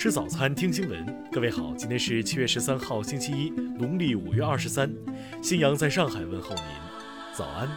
[0.00, 1.30] 吃早餐，听新闻。
[1.30, 4.90] 各位好，今天是七月十三号，星期一，农历五月二十三。
[5.42, 6.64] 新阳在上海问候您，
[7.34, 7.68] 早安。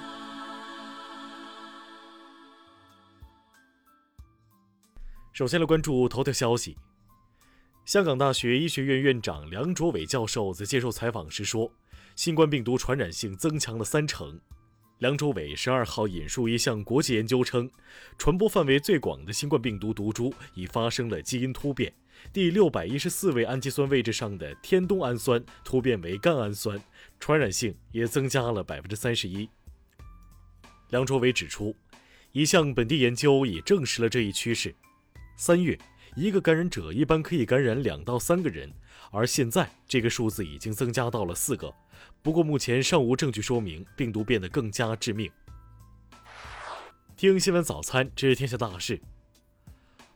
[5.34, 6.78] 首先来关注头条消息。
[7.84, 11.70] 香港大学医学院院长梁卓伟教授在接受采访时说，
[12.16, 14.40] 新冠病毒传染性增强了三成。
[15.04, 17.70] 梁卓伟十二号引述一项国际研究称，
[18.18, 21.92] 传播范围最广的新冠病毒毒株已发生了基因突变，
[22.32, 26.82] 第六百一十四位氨基酸位置上的天冬氨酸突变为甘氨酸，
[27.20, 29.50] 传染性也增加了百分之三十一。
[30.92, 31.76] 梁卓伟指出，
[32.32, 34.74] 一项本地研究已证实了这一趋势。
[35.36, 35.78] 三月，
[36.16, 38.72] 一个感染者一般可以感染两到三个人，
[39.12, 41.74] 而现在这个数字已经增加到了四个。
[42.22, 45.32] 不过目前尚无证据说明病毒变得更加致命。
[47.18, 49.02] 听新闻早餐知天下大事。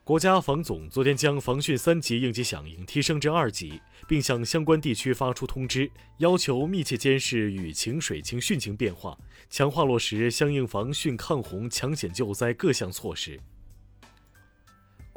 [0.04, 9.18] 国家防总昨天将防汛三级应急响应提升至二级，并向相关地区发出通知，要求密切监视雨情、水情、汛情变化，
[9.50, 13.40] 强化落实相应防汛抗洪、抢险救灾各项措施。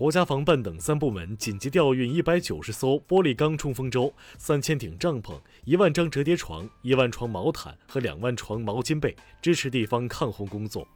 [0.00, 10.88] 国家防办等三部门紧急调运一百九十艘玻璃钢冲锋舟、三千顶帐篷、一万张折叠床、一万床毛毯和两万床毛巾被，支持地方抗洪工作。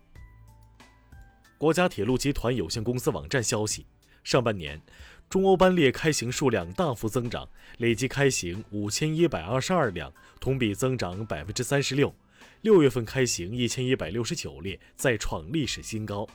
[1.58, 3.84] 国家铁路集团有限公司网站消息，
[4.22, 4.80] 上半年
[5.28, 7.46] 中欧班列开行数量大幅增长，
[7.76, 12.14] 累计开行五千一百二十二辆，同比增长百分之三十六。
[12.62, 16.26] 六月份开行一千一百六十九列，再创历史新高。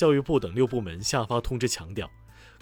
[0.00, 2.10] 教育部等六部门下发通知，强调，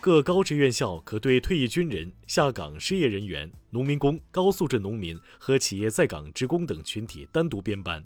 [0.01, 8.03] 各高职院校可对退役军人、下岗失业人员、农民工、高素质农民和企业在岗职工等群体单独编班。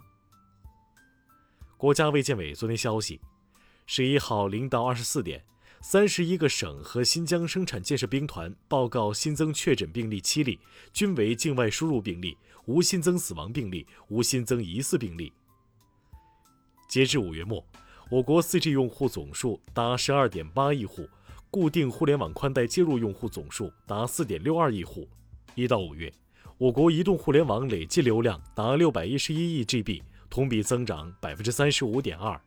[1.77, 3.19] 国家卫健委昨天消息，
[3.87, 5.43] 十一号零到二十四点，
[5.81, 10.59] 三十一个省和新疆生产建设兵团报告新增确诊病例七例，
[10.93, 15.33] 均为境外输入病例，无新增死亡病例，无新增疑似病例。
[16.87, 17.65] 截至五月末。
[18.13, 21.09] 我国 4G 用户总数达12.8亿户，
[21.49, 25.09] 固定互联网宽带接入用户总数达4.62亿户。
[25.55, 26.13] 一到五月，
[26.59, 32.39] 我国移动互联网累计流量达611亿 GB，同比增长35.2%。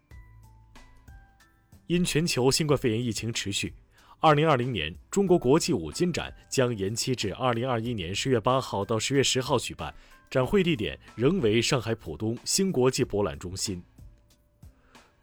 [1.88, 3.74] 因全球新冠肺炎疫情持续
[4.20, 9.92] ，2020年中国国际五金展将延期至2021年10月8号到10月10号举办，
[10.30, 13.82] 展会地点仍为上海浦东新国际博览中心。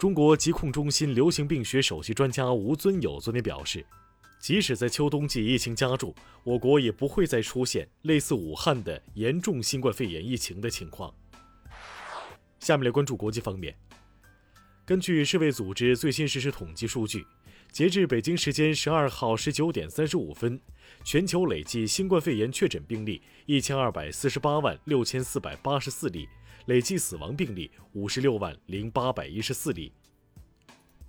[0.04, 3.86] 中国疾控中心流行病学首席专家吴尊友昨天表示，
[4.38, 11.16] 即使在秋冬季疫情加重，我国也不会再出现类似武汉的严重新冠肺炎疫情的情况。
[12.60, 13.74] 下面来关注国际方面。
[14.84, 17.26] 根据世卫组织最新实时统计数据，
[17.74, 20.62] 截至北京时间十二号十九点三十五分，
[21.04, 26.30] 全球累计新冠肺炎确诊病例一千二百四十八万六千四百八十四例。
[26.68, 29.92] 累计死亡病例五十六万零八百一十四例。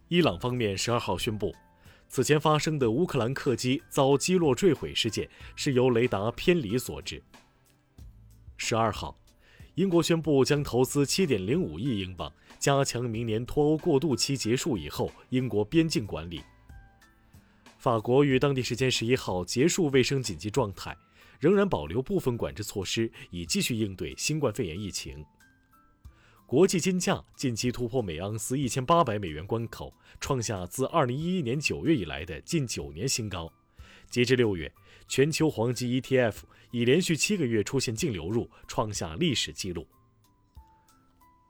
[0.09, 1.55] 伊朗方面十二号宣布，
[2.09, 7.23] 此前发生的乌克兰客机遭击落坠毁事件是由雷达偏离所致。
[8.57, 9.15] 十二号，
[9.75, 16.41] 英国宣布将投资七点零五亿英镑，加强明年脱欧过渡期结束以后英国边境管理。
[17.85, 20.97] 法国于当地时间十一号结束卫生紧急状态，
[21.39, 25.23] 仍然保留部分管制措施，以继续应对新冠肺炎疫情。
[26.47, 33.53] 国际金价近期突破每盎司一千八百美元关口，创下自二零一一年九月以来的近九年新高。
[34.09, 34.73] 截至六月，
[35.07, 36.37] 全球黄金 ETF
[36.71, 39.87] 已连续七个月出现净流入，创下历史纪录。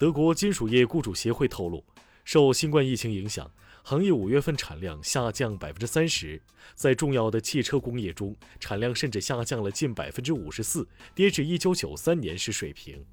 [0.01, 1.85] 德国金属业雇主协会透露，
[2.25, 3.49] 受新冠疫情影响，
[3.87, 6.41] 行业五月份产量下降百分之三十，
[6.75, 13.05] 在重要的汽车工业中，产量甚至下降了近百分之五十四，跌至一九九三年时水平。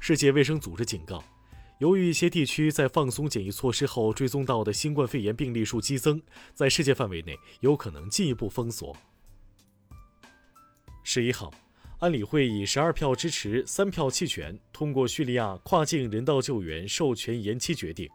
[0.00, 1.22] 世界卫生组织警告，
[1.80, 6.22] 由于一些地区在放松检疫措施后追踪到的新冠肺炎病例数激增，
[6.54, 8.96] 在世界范围内有可能进一步封锁。
[11.04, 11.52] 十一号，
[11.98, 18.08] 安理会以十二票支持、三票弃权通过叙利亚跨境人道救援授权延期决定，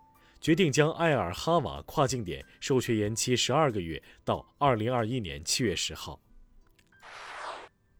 [0.43, 6.19] 决定将埃尔哈瓦跨境点授权延期十二个月，到二零二一年七月十号。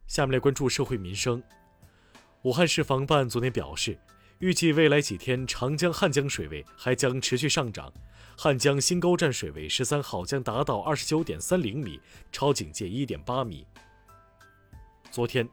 [0.07, 1.41] 下面来关注社会民生。
[2.41, 3.97] 武汉市防办昨天表示，
[4.39, 7.93] 预计未来几天长江、汉江水位还将持续上涨，
[8.37, 11.97] 汉江新沟站水位十三号将达到二十九点三零米，
[12.29, 13.65] 超警戒一点八米。
[15.09, 15.47] 昨天，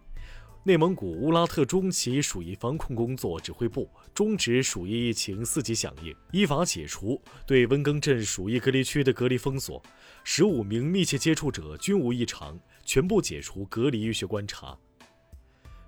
[0.62, 9.82] 内蒙古乌拉特中旗鼠疫防控工作指挥部终止鼠疫疫情四级响应，依法解除对温更镇鼠疫隔离区的隔离封锁，
[10.22, 14.76] 十五名密切接触者均无异常，全部解除隔离医学观察。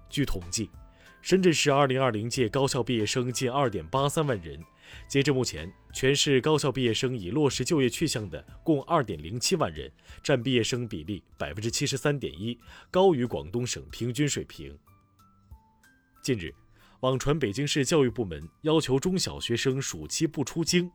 [0.09, 0.71] 据统计，
[1.21, 4.59] 深圳市2020届高校毕业生近2.83万人。
[5.09, 9.91] 截至目前，全市高校毕业生已落实就业去向的共2.07万人，
[10.23, 12.59] 占毕业生比例73.1%，
[12.91, 14.79] 高于广东省平均水平。
[16.23, 16.55] 近日，
[17.01, 20.91] 网传北京市教育部门要求中小学生暑期不出京，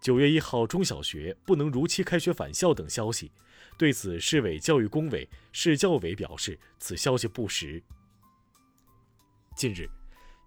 [0.00, 3.30] 九月一号中小学不能如期开学返校等消息。
[3.78, 7.82] 对此，市委教育工委、市教委表示，此消息不实。
[9.56, 9.88] 近日，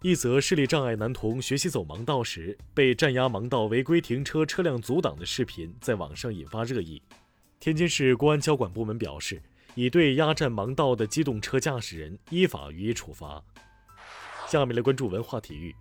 [0.03, 7.01] 一则视力障碍男童学习走盲道时被占压盲道违规停车车辆阻挡的视频在网上引发热议。
[7.59, 9.41] 天津市公安交管部门表示，
[9.73, 13.44] 已对压占盲道的机动车驾驶人依法予以处罚。
[14.47, 15.75] 下面来关注文化体育。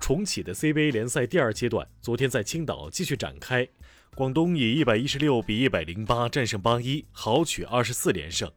[0.00, 3.68] 重启的 CBA 联赛第二阶段昨天在青岛继续展开，
[4.14, 8.50] 广东以一百一十六比一百零八战胜八一，豪取二十四连胜。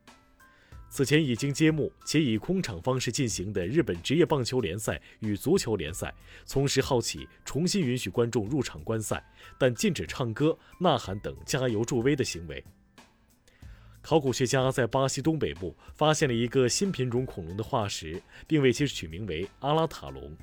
[0.90, 6.14] 此前已经揭幕且以空场方式进行的日本职业棒球联赛与足球联赛，
[6.46, 9.24] 从十号起重新允许观众入场观赛，
[9.60, 12.64] 但禁止唱歌、呐喊等加油助威的行为。
[14.02, 20.36] 考古学家在巴西东北部发现了一个新品种恐龙的化石，并为其取名为阿拉塔龙。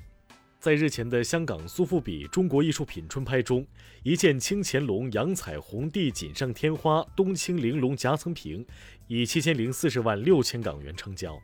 [0.65, 3.63] 在日前的香港苏富比中国艺术品春拍中，
[4.01, 8.65] 一件青乾隆洋彩虹地锦上添花冬青玲珑夹层瓶，
[9.05, 11.37] 以七千零四十万六千港元成交。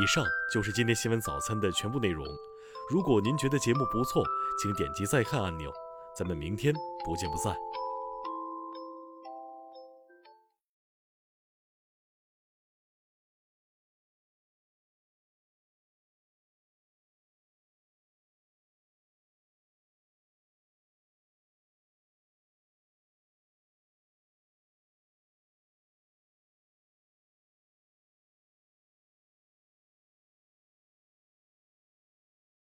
[0.00, 0.24] 以上
[0.54, 2.24] 就是今天新闻早餐的全部内容。
[2.88, 4.24] 如果您觉得节目不错，
[4.62, 5.72] 请点击再看按钮。
[6.16, 6.72] 咱们明天
[7.04, 7.52] 不见不散。